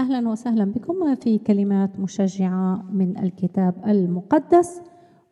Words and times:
أهلا 0.00 0.28
وسهلا 0.28 0.64
بكم. 0.64 1.14
في 1.14 1.38
كلمات 1.38 2.00
مشجعة 2.00 2.82
من 2.92 3.18
الكتاب 3.18 3.74
المقدس 3.86 4.82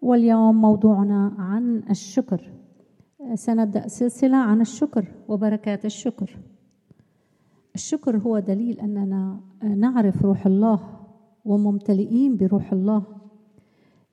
واليوم 0.02 0.60
موضوعنا 0.60 1.34
عن 1.38 1.82
الشكر. 1.90 2.52
سنبدأ 3.34 3.88
سلسلة 3.88 4.36
عن 4.36 4.60
الشكر 4.60 5.04
وبركات 5.28 5.84
الشكر. 5.84 6.36
الشكر 7.74 8.16
هو 8.16 8.38
دليل 8.38 8.80
أننا 8.80 9.40
نعرف 9.62 10.24
روح 10.24 10.46
الله 10.46 10.80
وممتلئين 11.44 12.36
بروح 12.36 12.72
الله. 12.72 13.02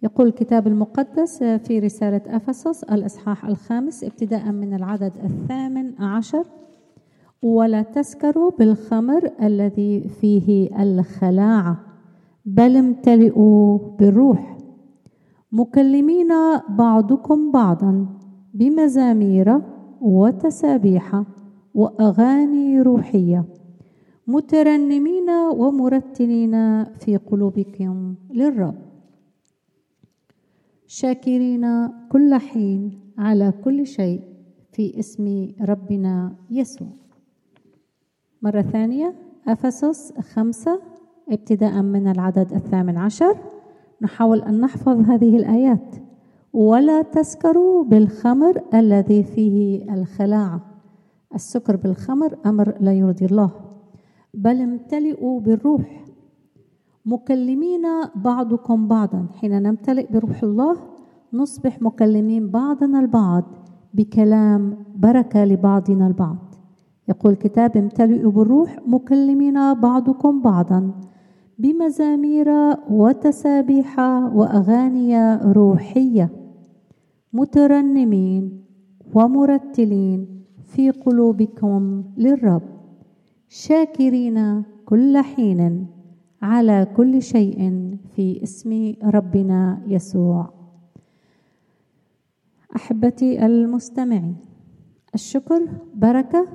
يقول 0.04 0.28
الكتاب 0.28 0.68
المقدس 0.68 1.44
في 1.44 1.80
رسالة 1.80 2.22
أفسس 2.28 2.84
الإصحاح 2.84 3.46
الخامس 3.46 4.04
ابتداء 4.04 4.52
من 4.52 4.74
العدد 4.74 5.12
الثامن 5.24 6.02
عشر 6.02 6.44
ولا 7.42 7.82
تسكروا 7.82 8.52
بالخمر 8.60 9.32
الذي 9.42 10.10
فيه 10.10 10.70
الخلاعة 10.84 11.80
بل 12.46 12.78
امتلئوا 12.78 13.78
بالروح. 14.00 14.58
مكلمين 15.52 16.30
بعضكم 16.70 17.52
بعضا 17.52 18.06
بمزامير 18.54 19.62
وتسابيح 20.02 21.24
وأغاني 21.74 22.82
روحية. 22.82 23.46
مترنمين 24.28 25.30
ومرتلين 25.30 26.84
في 26.84 27.18
قلوبكم 27.18 28.16
للرب. 28.34 28.76
شاكرين 30.88 31.88
كل 32.12 32.34
حين 32.36 33.00
على 33.18 33.54
كل 33.64 33.86
شيء 33.86 34.22
في 34.72 35.00
اسم 35.00 35.52
ربنا 35.62 36.36
يسوع. 36.52 37.07
مرة 38.48 38.62
ثانية. 38.62 39.14
أفسس 39.48 40.14
خمسة 40.34 40.80
ابتداء 41.30 41.82
من 41.82 42.08
العدد 42.08 42.54
الثامن 42.54 42.98
عشر. 42.98 43.38
نحاول 44.02 44.42
أن 44.42 44.60
نحفظ 44.60 45.00
هذه 45.10 45.38
الآيات. 45.38 45.96
ولا 46.54 47.02
تسكروا 47.02 47.84
بالخمر 47.84 48.62
الذي 48.74 49.24
فيه 49.24 49.94
الخلاعة 49.94 50.62
السكر 51.36 51.76
بالخمر 51.76 52.38
أمر 52.46 52.78
لا 52.80 52.94
يرضي 52.94 53.26
الله. 53.26 53.52
بل 54.34 54.62
امتلئوا 54.62 55.40
بالروح. 55.40 56.06
مكلمين 57.06 57.84
بعضكم 58.16 58.88
بعضا. 58.88 59.26
حين 59.36 59.62
نمتلئ 59.64 60.12
بروح 60.12 60.44
الله 60.44 60.76
نصبح 61.34 61.82
مكلمين 61.82 62.50
بعضنا 62.50 63.00
البعض 63.00 63.44
بكلام 63.94 64.78
بركة 64.96 65.46
لبعضنا 65.46 66.08
البعض. 66.08 66.47
يقول 67.10 67.34
الكتاب 67.34 67.78
امتلئوا 67.78 68.32
بالروح 68.32 68.80
مكلمين 68.88 69.74
بعضكم 69.74 70.42
بعضا 70.42 70.92
بمزامير 71.60 72.50
وتسابيح 72.90 74.00
وأغاني 74.36 75.36
روحية 75.36 76.30
مترنمين 77.34 78.64
ومرتلين 79.14 80.44
في 80.64 80.90
قلوبكم 80.92 82.04
للرب 82.18 82.62
شاكرين 83.50 84.64
كل 84.86 85.18
حين 85.18 85.88
على 86.42 86.88
كل 86.98 87.22
شيء 87.22 87.60
في 88.16 88.44
اسم 88.44 88.94
ربنا 89.04 89.82
يسوع. 89.88 90.50
أحبتي 92.76 93.46
المستمعين 93.46 94.36
الشكر 95.16 95.68
بركة 95.96 96.48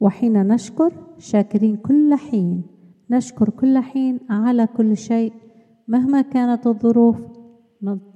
وحين 0.00 0.46
نشكر 0.46 0.92
شاكرين 1.18 1.76
كل 1.76 2.14
حين. 2.14 2.62
نشكر 3.10 3.48
كل 3.48 3.78
حين 3.78 4.20
على 4.30 4.66
كل 4.66 4.96
شيء. 4.96 5.32
مهما 5.88 6.20
كانت 6.20 6.66
الظروف 6.66 7.16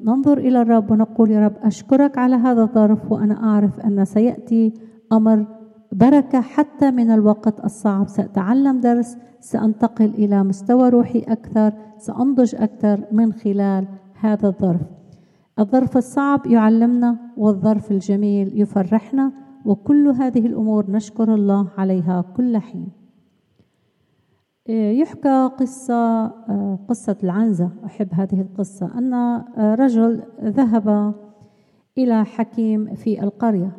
ننظر 0.01 0.39
إلى 0.39 0.63
الرب 0.63 0.91
ونقول 0.91 1.31
يا 1.31 1.47
رب 1.47 1.57
أشكرك 1.63 2.19
على 2.19 2.37
هذا 2.37 2.63
الظرف 2.63 3.13
وأنا 3.13 3.45
أعرف 3.45 3.81
أن 3.81 4.05
سيأتي 4.05 4.75
أمر 5.13 5.47
بركة 5.93 6.41
حتى 6.41 6.91
من 6.91 7.11
الوقت 7.11 7.65
الصعب. 7.65 8.09
سأتعلم 8.09 8.81
درس 8.81 9.17
سأنتقل 9.41 10.05
إلى 10.05 10.45
مستوى 10.45 10.89
روحي 10.89 11.19
أكثر 11.19 11.73
سأنضج 11.99 12.55
أكثر 12.55 13.05
من 13.13 13.33
خلال 13.33 13.87
هذا 14.21 14.49
الظرف. 14.49 14.81
الظرف 15.59 15.97
الصعب 15.97 16.47
يعلمنا 16.47 17.17
والظرف 17.37 17.91
الجميل 17.91 18.61
يفرحنا. 18.61 19.33
وكل 19.65 20.09
هذه 20.09 20.47
الأمور 20.47 20.91
نشكر 20.91 21.35
الله 21.35 21.69
عليها 21.79 22.25
كل 22.37 22.59
حين. 22.59 22.89
يحكى 24.69 25.51
قصة 25.59 26.27
قصة 26.77 27.17
العنزة. 27.23 27.71
أحب 27.85 28.09
هذه 28.13 28.41
القصة. 28.41 28.99
أن 28.99 29.15
رجل 29.75 30.23
ذهب 30.43 31.15
إلى 31.99 32.25
حكيم 32.25 32.95
في 32.95 33.23
القرية. 33.23 33.77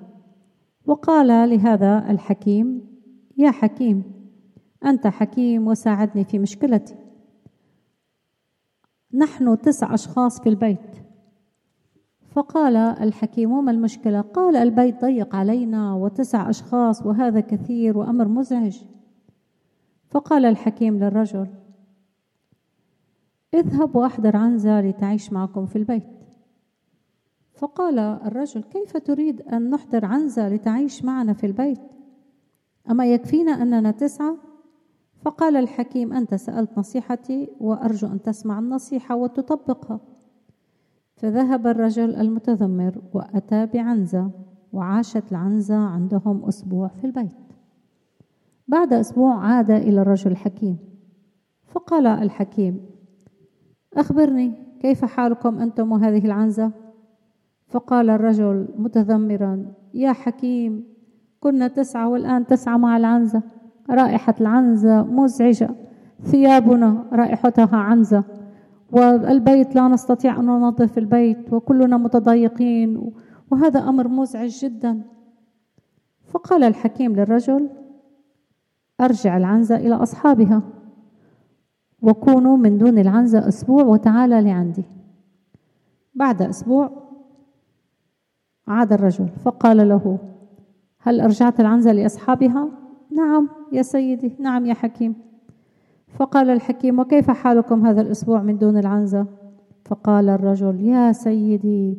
وقال 0.86 1.50
لهذا 1.50 2.12
الحكيم 2.12 2.88
يا 3.38 3.52
حكيم 3.52 4.04
أنت 4.86 5.08
حكيم 5.08 5.68
وساعدني 5.68 6.24
في 6.24 6.40
مشكلتي. 6.40 6.96
نحن 9.14 9.62
تسع 9.62 9.94
أشخاص 9.94 10.42
في 10.42 10.50
البيت. 10.50 11.05
فقال 12.36 12.76
الحكيم 12.76 13.66
ما 13.66 13.72
المشكلة؟ 13.72 14.22
قال 14.22 14.56
البيت 14.56 15.02
ضيق 15.02 15.36
علينا 15.36 15.94
وتسع 15.94 16.50
أشخاص 16.50 17.06
وهذا 17.06 17.40
كثير 17.40 17.98
وأمر 17.98 18.28
مزعج. 18.28 18.82
فقال 20.10 20.46
الحكيم 20.46 21.00
للرجل 21.00 21.48
اذهب 23.54 23.96
وأحضر 23.96 24.38
عنزة 24.38 24.82
لتعيش 24.82 25.34
معكم 25.34 25.66
في 25.66 25.76
البيت. 25.76 26.04
فقال 27.54 28.00
الرجل 28.00 28.64
كيف 28.64 28.98
تريد 28.98 29.42
أن 29.42 29.70
نحضر 29.70 30.06
عنزة 30.06 30.50
لتعيش 30.50 31.06
معنا 31.06 31.34
في 31.34 31.46
البيت؟ 31.46 31.82
أما 32.90 33.06
يكفينا 33.06 33.52
أننا 33.52 33.92
تسعة؟ 33.92 34.38
فقال 35.22 35.56
الحكيم 35.56 36.14
أنت 36.14 36.36
سألت 36.36 36.78
نصيحتي 36.78 37.50
وأرجو 37.60 38.08
أن 38.08 38.22
تسمع 38.22 38.60
النصيحة 38.60 39.16
وتطبقها. 39.16 40.15
فذهب 41.16 41.68
الرجل 41.68 42.16
المتذمر 42.16 43.02
وأتى 43.14 43.66
بعنزة 43.66 44.30
وعاشت 44.74 45.32
العنزة 45.32 45.76
عندهم 45.76 46.46
أسبوع 46.46 46.88
في 46.88 47.08
البيت. 47.08 47.32
بعد 48.68 48.94
أسبوع 48.94 49.46
عاد 49.46 49.72
إلى 49.72 50.02
الرجل 50.02 50.32
الحكيم. 50.32 50.78
فقال 51.68 52.08
الحكيم 52.08 52.80
أخبرني 53.94 54.54
كيف 54.80 55.06
حالكم 55.06 55.58
أنتم 55.58 55.92
وهذه 55.92 56.26
العنزة؟ 56.26 56.72
فقال 57.68 58.10
الرجل 58.10 58.68
متذمرا 58.78 59.74
يا 59.94 60.14
حكيم 60.14 60.84
كنا 61.40 61.68
تسعة 61.68 62.10
والآن 62.10 62.46
تسعة 62.46 62.78
مع 62.78 62.98
العنزة. 62.98 63.42
رائحة 63.90 64.36
العنزة 64.42 65.04
مزعجة. 65.04 65.70
ثيابنا 66.22 67.06
رائحتها 67.14 67.78
عنزة. 67.78 68.24
والبيت 68.92 69.76
لا 69.76 69.88
نستطيع 69.88 70.40
أن 70.40 70.46
ننظف 70.46 70.98
البيت 70.98 71.54
وكلنا 71.54 71.98
متضايقين 71.98 73.12
وهذا 73.52 73.80
أمر 73.80 74.08
مزعج 74.08 74.50
جدا. 74.50 75.02
فقال 76.26 76.64
الحكيم 76.64 77.16
للرجل 77.16 77.70
أرجع 79.02 79.38
العنزة 79.38 79.76
إلى 79.76 79.96
أصحابها 79.96 80.62
وكونوا 82.02 82.58
من 82.58 82.78
دون 82.78 82.98
العنزة 83.00 83.48
أسبوع 83.48 83.84
وتعالى 83.84 84.42
لعندي. 84.42 84.84
بعد 86.16 86.42
أسبوع 86.42 86.90
عاد 88.68 88.94
الرجل 88.94 89.30
فقال 89.30 89.90
له 89.90 90.20
هل 91.00 91.22
أرجعت 91.22 91.60
العنزة 91.60 91.92
لأصحابها؟ 91.92 92.70
نعم 93.12 93.50
يا 93.72 93.82
سيدي 93.82 94.36
نعم 94.40 94.66
يا 94.66 94.74
حكيم. 94.74 95.25
فقال 96.16 96.50
الحكيم 96.50 97.00
وكيف 97.00 97.32
حالكم 97.32 97.86
هذا 97.86 98.02
الأسبوع 98.02 98.42
من 98.42 98.58
دون 98.58 98.78
العنزة؟ 98.78 99.28
فقال 99.86 100.30
الرجل 100.30 100.82
يا 100.82 101.12
سيدي 101.12 101.98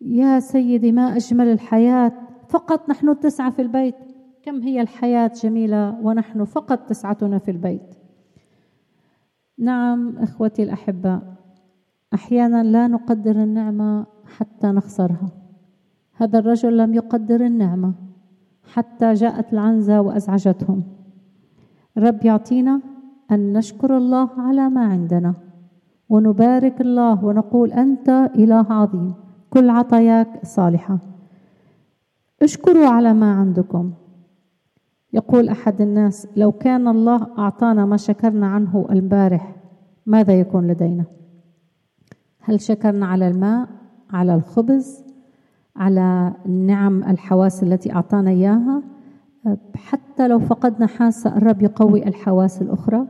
يا 0.00 0.40
سيدي 0.40 0.92
ما 0.92 1.16
أجمل 1.16 1.48
الحياة؟ 1.48 2.12
فقط 2.48 2.88
نحن 2.88 3.08
التسعة 3.08 3.50
في 3.50 3.62
البيت. 3.62 3.94
كم 4.42 4.60
هي 4.62 4.80
الحياة 4.80 5.30
جميلة 5.42 6.00
ونحن 6.02 6.44
فقط 6.44 6.78
تسعتنا 6.78 7.38
في 7.38 7.50
البيت. 7.50 7.94
نعم 9.58 10.18
إخوتي 10.18 10.62
الأحباء 10.62 11.22
أحيانا 12.14 12.62
لا 12.62 12.86
نقدر 12.86 13.42
النعمة 13.42 14.06
حتى 14.36 14.66
نخسرها. 14.66 15.30
هذا 16.16 16.38
الرجل 16.38 16.76
لم 16.76 16.94
يقدر 16.94 17.46
النعمة 17.46 17.94
حتى 18.72 19.12
جاءت 19.12 19.52
العنزة 19.52 20.00
وأزعجتهم. 20.00 20.82
رب 21.98 22.24
يعطينا 22.24 22.80
أن 23.32 23.52
نشكر 23.52 23.96
الله 23.96 24.30
على 24.38 24.68
ما 24.68 24.84
عندنا 24.84 25.34
ونبارك 26.08 26.80
الله 26.80 27.24
ونقول 27.24 27.72
أنت 27.72 28.08
إله 28.36 28.66
عظيم. 28.72 29.14
كل 29.50 29.70
عطاياك 29.70 30.44
صالحة. 30.44 30.98
اشكروا 32.42 32.86
على 32.86 33.14
ما 33.14 33.32
عندكم. 33.32 33.92
يقول 35.12 35.48
أحد 35.48 35.80
الناس 35.80 36.28
لو 36.36 36.52
كان 36.52 36.88
الله 36.88 37.26
أعطانا 37.38 37.86
ما 37.86 37.96
شكرنا 37.96 38.46
عنه 38.46 38.86
البارح 38.90 39.56
ماذا 40.06 40.40
يكون 40.40 40.66
لدينا؟ 40.66 41.04
هل 42.40 42.60
شكرنا 42.60 43.06
على 43.06 43.28
الماء 43.28 43.68
على 44.10 44.34
الخبز 44.34 45.04
على 45.76 46.34
نعم 46.46 47.04
الحواس 47.04 47.62
التي 47.62 47.92
أعطانا 47.92 48.30
إياها؟ 48.30 48.82
حتى 49.74 50.28
لو 50.28 50.38
فقدنا 50.38 50.86
حاسة 50.86 51.36
الرب 51.36 51.62
يقوي 51.62 52.08
الحواس 52.08 52.62
الأخرى. 52.62 53.06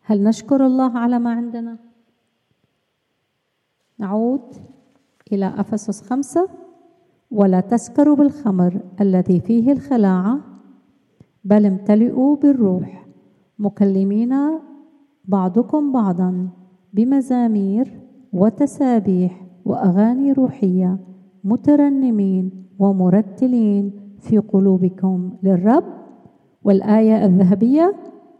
هل 0.00 0.24
نشكر 0.24 0.66
الله 0.66 0.98
على 0.98 1.18
ما 1.18 1.30
عندنا؟ 1.30 1.78
نعود 3.98 4.54
إلى 5.32 5.54
أفسس 5.56 6.02
خمسة. 6.02 6.48
ولا 7.30 7.60
تسكروا 7.60 8.16
بالخمر 8.16 8.80
الذي 9.00 9.40
فيه 9.40 9.72
الخلاعة 9.72 10.38
بل 11.44 11.66
امتلئوا 11.66 12.36
بالروح. 12.36 13.06
مكلمين 13.58 14.34
بعضكم 15.24 15.92
بعضا 15.92 16.48
بمزامير 16.92 18.00
وتسابيح 18.32 19.46
وأغاني 19.64 20.32
روحية 20.32 20.98
مترنمين 21.44 22.66
ومرتلين 22.78 24.05
في 24.28 24.38
قلوبكم 24.38 25.32
للرب 25.42 25.84
والآية 26.64 27.24
الذهبية 27.24 27.94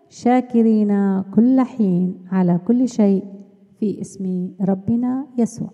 شاكرين 0.09 1.23
كل 1.23 1.61
حين 1.61 2.25
على 2.33 2.61
كل 2.67 2.89
شيء 2.89 3.25
في 3.81 4.01
اسم 4.01 4.51
ربنا 4.61 5.27
يسوع. 5.39 5.71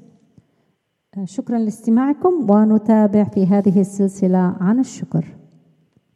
شكرا 1.24 1.58
لاستماعكم 1.58 2.50
ونتابع 2.50 3.24
في 3.24 3.46
هذه 3.46 3.80
السلسلة 3.80 4.38
عن 4.38 4.78
الشكر. 4.78 5.24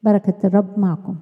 بركة 0.02 0.46
الرب 0.46 0.78
معكم. 0.78 1.16